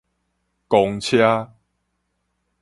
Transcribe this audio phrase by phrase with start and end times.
[0.67, 1.53] 公車